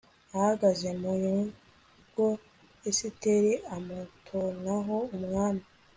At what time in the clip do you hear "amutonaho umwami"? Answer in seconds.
3.75-5.63